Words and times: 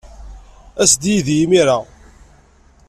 As-d 0.81 1.03
yid-i 1.11 1.37
imir-a. 1.43 1.77